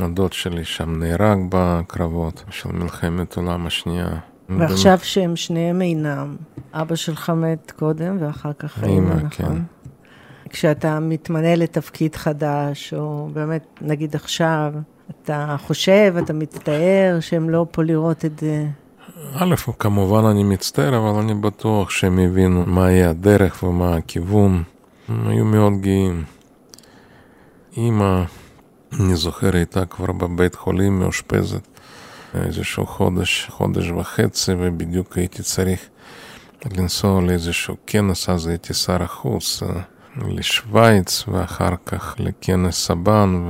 הדוד 0.03 0.33
שלי 0.33 0.65
שם 0.65 0.99
נהרג 0.99 1.39
בקרבות 1.49 2.45
של 2.51 2.69
מלחמת 2.73 3.37
העולם 3.37 3.67
השנייה. 3.67 4.09
ועכשיו 4.49 4.99
שהם 5.03 5.37
שניהם 5.37 5.83
אינם, 5.83 6.37
אבא 6.73 6.95
שלך 6.95 7.31
מת 7.31 7.73
קודם 7.79 8.17
ואחר 8.21 8.53
כך 8.59 8.85
אמא, 8.85 9.15
נכון? 9.15 9.29
כן. 9.31 9.63
כשאתה 10.51 11.01
מתמנה 11.01 11.55
לתפקיד 11.57 12.17
חדש, 12.17 12.95
או 12.95 13.29
באמת, 13.33 13.67
נגיד 13.81 14.15
עכשיו, 14.15 14.73
אתה 15.11 15.57
חושב, 15.59 16.15
אתה 16.25 16.33
מצטער 16.33 17.17
שהם 17.21 17.51
לא 17.51 17.67
פה 17.71 17.83
לראות 17.83 18.25
את 18.25 18.39
זה. 18.39 18.67
א', 19.35 19.55
כמובן 19.79 20.25
אני 20.25 20.45
מצטער, 20.45 20.97
אבל 20.97 21.21
אני 21.21 21.35
בטוח 21.35 21.91
שהם 21.91 22.19
הבינו 22.19 22.65
מה 22.67 22.91
יהיה 22.91 23.11
הדרך 23.11 23.63
ומה 23.63 23.97
הכיוון. 23.97 24.63
הם 25.09 25.29
היו 25.29 25.45
מאוד 25.45 25.73
גאים. 25.81 26.25
אמא, 27.77 28.23
אני 28.93 29.17
זוכר, 29.17 29.57
הייתה 29.57 29.87
כבר 29.87 30.13
בבית 30.13 30.55
חולים 30.55 30.99
מאושפזת 30.99 31.69
איזשהו 32.35 32.87
חודש, 32.87 33.47
חודש 33.51 33.91
וחצי, 33.91 34.53
ובדיוק 34.59 35.19
הייתי 35.19 35.43
צריך 35.43 35.81
לנסוע 36.77 37.21
לאיזשהו 37.21 37.77
כנס, 37.87 38.29
אז 38.29 38.47
הייתי 38.47 38.75
שר 38.75 39.03
החוץ. 39.03 39.63
לשוויץ 40.27 41.25
ואחר 41.29 41.75
כך 41.87 42.15
לכנס 42.19 42.87
סבן 42.87 43.49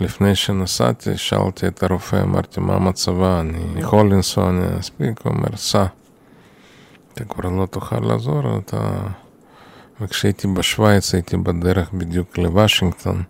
ולפני 0.00 0.34
שנסעתי 0.34 1.16
שאלתי 1.16 1.66
את 1.66 1.82
הרופא, 1.82 2.22
אמרתי 2.22 2.60
מה 2.60 2.78
מצבה, 2.78 3.40
אני 3.40 3.80
יכול 3.80 4.10
לנסוע, 4.10 4.48
אני 4.50 4.80
אספיק, 4.80 5.20
הוא 5.24 5.32
אומר 5.32 5.56
סע, 5.56 5.84
אתה 7.14 7.24
כבר 7.24 7.48
לא 7.48 7.66
תוכל 7.66 8.00
לעזור, 8.00 8.58
אתה... 8.58 9.00
וכשהייתי 10.00 10.48
בשוויץ 10.48 11.14
הייתי 11.14 11.36
בדרך 11.36 11.92
בדיוק 11.92 12.38
לוושינגטון 12.38 13.22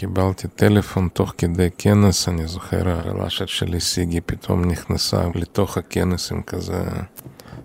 קיבלתי 0.00 0.48
טלפון 0.48 1.08
תוך 1.12 1.34
כדי 1.38 1.68
כנס, 1.78 2.28
אני 2.28 2.46
זוכר, 2.46 2.88
הרל"שת 2.88 3.48
שלי 3.48 3.80
סיגי 3.80 4.20
פתאום 4.20 4.64
נכנסה 4.64 5.22
לתוך 5.34 5.76
הכנס 5.78 6.32
עם 6.32 6.42
כזה 6.42 6.82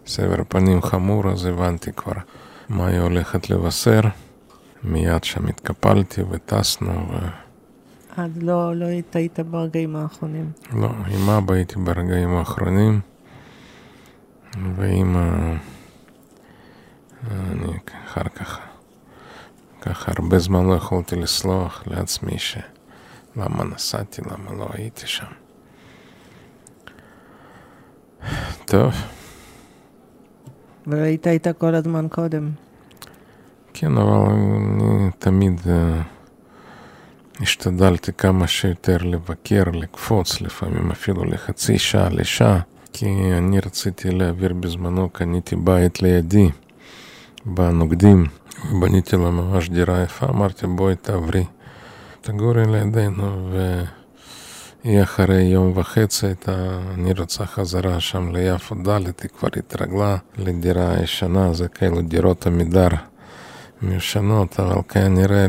סבר 0.06 0.44
פנים 0.48 0.82
חמור, 0.82 1.32
אז 1.32 1.46
הבנתי 1.46 1.92
כבר 1.94 2.12
מה 2.70 2.88
היא 2.88 3.00
הולכת 3.00 3.50
לבשר. 3.50 4.00
מיד 4.84 5.24
שם 5.24 5.48
התקפלתי 5.48 6.22
וטסנו. 6.30 6.92
ו... 6.92 7.16
אז 8.18 8.32
לא, 8.42 8.76
לא 8.76 8.86
היית 8.86 9.40
ברגעים 9.40 9.96
האחרונים. 9.96 10.52
לא, 10.74 10.90
עם 11.08 11.30
אבא 11.30 11.54
הייתי 11.54 11.76
ברגעים 11.80 12.36
האחרונים, 12.36 13.00
ועם... 14.76 15.18
אני 17.32 17.78
אחר 18.06 18.24
כך 18.36 18.60
ככה 19.82 19.95
הרבה 20.08 20.40
זמן 20.40 20.66
לא 20.66 20.74
יכולתי 20.74 21.16
לסלוח 21.16 21.84
לעצמי 21.88 22.38
שלמה 22.38 23.64
נסעתי, 23.64 24.22
למה 24.22 24.54
לא 24.58 24.68
הייתי 24.74 25.08
שם. 25.08 25.26
טוב. 28.66 28.94
והיית 30.88 31.28
איתה 31.28 31.54
כל 31.54 31.76
הזמן 31.76 32.08
קודם. 32.12 32.50
כן, 33.74 33.98
אבל 33.98 34.32
אני 34.32 35.10
תמיד 35.20 35.60
uh, 35.60 35.70
השתדלתי 37.42 38.14
כמה 38.14 38.48
שיותר 38.48 38.98
לבקר, 38.98 39.64
לקפוץ, 39.74 40.42
לפעמים 40.42 40.92
אפילו 40.92 41.26
לחצי 41.26 41.80
שעה, 41.80 42.10
לשעה, 42.10 42.60
כי 42.94 43.06
אני 43.38 43.60
רציתי 43.60 44.12
להעביר 44.12 44.54
בזמנו, 44.54 45.10
קניתי 45.10 45.56
בית 45.56 46.02
לידי, 46.02 46.50
בנוקדים. 47.46 48.26
בניתי 48.64 49.16
לה 49.16 49.30
ממש 49.30 49.70
דירה 49.70 50.02
יפה, 50.02 50.26
אמרתי 50.26 50.68
בואי 50.68 50.96
תעברי, 50.96 51.46
תגורי 52.22 52.66
לידינו 52.66 53.50
והיא 54.84 55.04
אחרי 55.04 55.42
יום 55.42 55.72
וחצי 55.76 56.26
הייתה, 56.26 56.80
אני 56.94 57.14
רוצה 57.14 57.46
חזרה 57.46 58.00
שם 58.00 58.36
ליפו 58.36 58.76
ד', 58.76 58.90
היא 59.06 59.30
כבר 59.40 59.50
התרגלה 59.58 60.18
לדירה 60.38 60.94
ישנה, 61.04 61.54
זה 61.54 61.68
כאילו 61.68 62.02
דירות 62.02 62.48
עמידר 62.48 62.88
מיושנות, 63.82 64.60
אבל 64.60 64.82
כנראה 64.90 65.48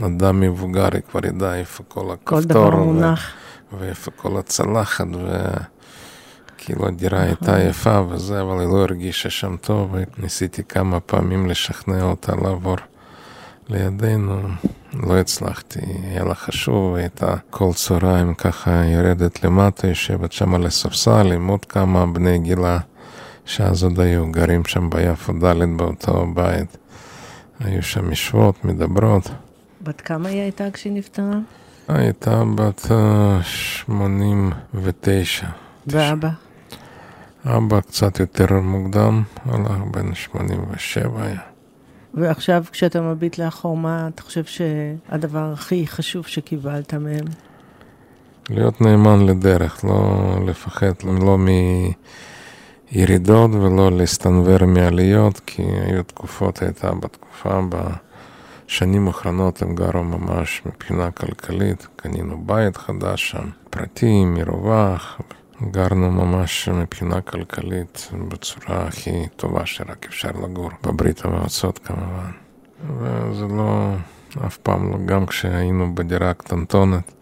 לאדם 0.00 0.40
מבוגר 0.40 0.88
היא 0.92 1.02
כבר 1.10 1.26
ידעה 1.26 1.58
איפה 1.58 1.82
כל 1.88 2.12
הכפתור, 2.12 2.40
כל 2.40 2.44
דבר 2.44 2.76
מונח, 2.76 3.30
ואיפה 3.78 4.10
כל 4.10 4.38
הצלחת, 4.38 5.06
ו... 5.14 5.36
כאילו 6.64 6.88
הדירה 6.88 7.22
הייתה 7.22 7.60
יפה 7.60 8.00
וזה, 8.08 8.40
אבל 8.40 8.60
היא 8.60 8.68
לא 8.68 8.82
הרגישה 8.82 9.30
שם 9.30 9.56
טוב, 9.56 9.94
וניסיתי 10.18 10.62
כמה 10.64 11.00
פעמים 11.00 11.46
לשכנע 11.46 12.02
אותה 12.02 12.34
לעבור 12.34 12.76
לידינו, 13.68 14.42
לא 14.94 15.18
הצלחתי, 15.18 15.80
היה 16.04 16.24
לה 16.24 16.34
חשוב, 16.34 16.94
הייתה 16.94 17.34
כל 17.50 17.72
צהריים 17.74 18.34
ככה 18.34 18.84
יורדת 18.84 19.44
למטה, 19.44 19.86
יושבת 19.86 20.32
שם 20.32 20.54
על 20.54 20.66
הספסל 20.66 21.32
עם 21.32 21.48
עוד 21.48 21.64
כמה 21.64 22.06
בני 22.06 22.38
גילה, 22.38 22.78
שאז 23.44 23.84
עוד 23.84 24.00
היו 24.00 24.32
גרים 24.32 24.64
שם 24.64 24.90
ביפו 24.90 25.32
ד' 25.32 25.76
באותו 25.76 26.26
בית. 26.34 26.76
היו 27.60 27.82
שם 27.82 28.10
יושבות, 28.10 28.64
מדברות. 28.64 29.30
בת 29.82 30.00
כמה 30.00 30.28
היא 30.28 30.40
הייתה 30.40 30.70
כשהיא 30.70 30.92
נפטרה? 30.92 31.38
הייתה 31.88 32.42
בת 32.54 32.86
89. 33.42 35.46
אה, 35.46 35.50
ואבא? 35.86 36.28
אבא 37.46 37.80
קצת 37.80 38.20
יותר 38.20 38.60
מוקדם, 38.60 39.22
הלך 39.44 39.78
בן 39.90 40.14
87 40.14 41.22
היה. 41.22 41.40
ועכשיו 42.14 42.64
כשאתה 42.72 43.00
מביט 43.00 43.38
לאחור, 43.38 43.76
מה 43.76 44.08
אתה 44.14 44.22
חושב 44.22 44.44
שהדבר 44.44 45.52
הכי 45.52 45.86
חשוב 45.86 46.26
שקיבלת 46.26 46.94
מהם? 46.94 47.24
להיות 48.50 48.80
נאמן 48.80 49.26
לדרך, 49.26 49.84
לא 49.84 50.34
לפחד, 50.46 50.92
לא 51.04 51.38
מירידות 52.92 53.50
ולא 53.50 53.90
להסתנוור 53.90 54.66
מעליות, 54.66 55.40
כי 55.46 55.62
היו 55.62 56.02
תקופות, 56.02 56.62
הייתה 56.62 56.94
בתקופה, 56.94 57.60
בשנים 58.66 59.06
האחרונות 59.06 59.62
הם 59.62 59.74
גרו 59.74 60.04
ממש 60.04 60.62
מבחינה 60.66 61.10
כלכלית, 61.10 61.86
קנינו 61.96 62.42
בית 62.46 62.76
חדש 62.76 63.30
שם, 63.30 63.48
פרטי, 63.70 64.24
מרווח, 64.24 65.20
גרנו 65.70 66.10
ממש 66.10 66.68
מבחינה 66.68 67.20
כלכלית 67.20 68.10
בצורה 68.28 68.82
הכי 68.86 69.26
טובה 69.36 69.66
שרק 69.66 70.06
אפשר 70.08 70.30
לגור, 70.44 70.70
בברית 70.82 71.24
המועצות 71.24 71.78
כמובן. 71.78 72.30
וזה 72.98 73.46
לא, 73.46 73.94
אף 74.46 74.56
פעם 74.56 74.92
לא, 74.92 74.98
גם 75.06 75.26
כשהיינו 75.26 75.94
בדירה 75.94 76.34
קטנטונת, 76.34 77.12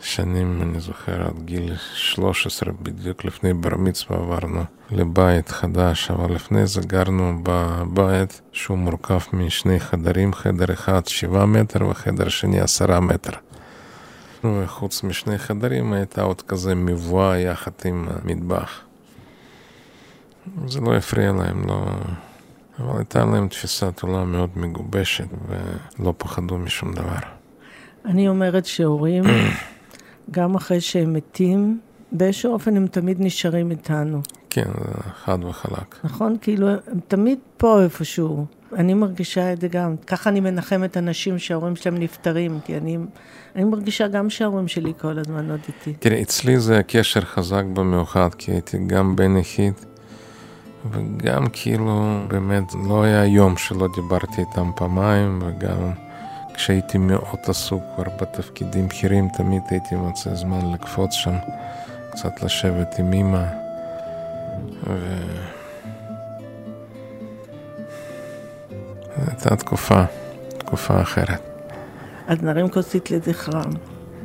שנים, 0.00 0.62
אני 0.62 0.80
זוכר, 0.80 1.26
עד 1.26 1.42
גיל 1.44 1.76
13, 1.94 2.72
בדיוק 2.82 3.24
לפני 3.24 3.54
בר 3.54 3.76
מצווה 3.76 4.18
עברנו 4.18 4.64
לבית 4.90 5.48
חדש, 5.48 6.10
אבל 6.10 6.34
לפני 6.34 6.66
זה 6.66 6.80
גרנו 6.80 7.40
בבית 7.42 8.40
שהוא 8.52 8.78
מורכב 8.78 9.18
משני 9.32 9.80
חדרים, 9.80 10.32
חדר 10.32 10.72
אחד 10.72 11.06
7 11.06 11.44
מטר 11.44 11.86
וחדר 11.86 12.28
שני 12.28 12.60
10 12.60 13.00
מטר. 13.00 13.32
וחוץ 14.44 15.02
משני 15.02 15.38
חדרים 15.38 15.92
הייתה 15.92 16.22
עוד 16.22 16.42
כזה 16.42 16.74
מבואה 16.74 17.38
יחד 17.38 17.70
עם 17.84 18.08
מטבח. 18.24 18.80
זה 20.66 20.80
לא 20.80 20.94
הפריע 20.96 21.32
להם, 21.32 21.68
לא... 21.68 21.86
אבל 22.80 22.98
הייתה 22.98 23.24
להם 23.24 23.48
תפיסת 23.48 24.02
עולם 24.02 24.32
מאוד 24.32 24.50
מגובשת 24.56 25.28
ולא 25.48 26.14
פחדו 26.18 26.58
משום 26.58 26.92
דבר. 26.92 27.18
אני 28.04 28.28
אומרת 28.28 28.66
שהורים, 28.66 29.24
גם 30.30 30.54
אחרי 30.54 30.80
שהם 30.80 31.12
מתים, 31.12 31.80
באיזשהו 32.12 32.52
אופן 32.52 32.76
הם 32.76 32.86
תמיד 32.86 33.16
נשארים 33.20 33.70
איתנו. 33.70 34.20
כן, 34.50 34.70
חד 35.24 35.44
וחלק. 35.44 35.96
נכון? 36.04 36.36
כאילו, 36.40 36.68
הם 36.68 37.00
תמיד 37.08 37.38
פה 37.56 37.82
איפשהו. 37.82 38.46
אני 38.76 38.94
מרגישה 38.94 39.52
את 39.52 39.60
זה 39.60 39.68
גם. 39.68 39.96
ככה 40.06 40.30
אני 40.30 40.40
מנחמת 40.40 40.96
אנשים 40.96 41.38
שההורים 41.38 41.76
שלהם 41.76 41.98
נפטרים, 41.98 42.58
כי 42.64 42.76
אני, 42.76 42.98
אני 43.56 43.64
מרגישה 43.64 44.08
גם 44.08 44.30
שההורים 44.30 44.68
שלי 44.68 44.92
כל 45.00 45.18
הזמן 45.18 45.50
עוד 45.50 45.60
איתי. 45.68 45.92
תראי, 45.92 46.22
אצלי 46.22 46.60
זה 46.60 46.80
קשר 46.86 47.20
חזק 47.20 47.64
במיוחד, 47.72 48.28
כי 48.38 48.52
הייתי 48.52 48.78
גם 48.86 49.16
בן 49.16 49.36
יחיד, 49.36 49.74
וגם 50.90 51.46
כאילו, 51.52 52.20
באמת, 52.28 52.74
לא 52.88 53.02
היה 53.02 53.24
יום 53.24 53.56
שלא 53.56 53.88
דיברתי 53.94 54.40
איתם 54.40 54.70
פעמיים, 54.76 55.42
וגם 55.42 55.92
כשהייתי 56.54 56.98
מאוד 56.98 57.38
עסוק 57.46 57.82
כבר 57.94 58.04
בתפקידים 58.20 58.88
בכירים, 58.88 59.28
תמיד 59.28 59.62
הייתי 59.70 59.94
מוצא 59.94 60.34
זמן 60.34 60.72
לקפוץ 60.72 61.12
שם, 61.12 61.34
קצת 62.10 62.42
לשבת 62.42 62.98
עם 62.98 63.12
אמא. 63.12 63.44
ו... 64.86 65.57
הייתה 69.26 69.56
תקופה, 69.56 70.04
תקופה 70.58 71.02
אחרת. 71.02 71.40
אז 72.26 72.42
נרים 72.42 72.68
כוסית 72.68 73.10
לזכרם. 73.10 73.70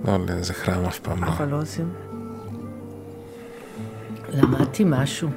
לא, 0.05 0.17
לזכרם 0.25 0.85
אף 0.85 0.99
פעם 0.99 1.23
לא. 1.23 1.29
אבל 1.29 1.47
לא 1.47 1.61
עושים. 1.61 1.93
למדתי 4.33 4.83
משהו. 4.87 5.29